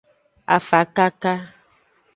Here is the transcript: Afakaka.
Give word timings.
Afakaka. 0.55 1.33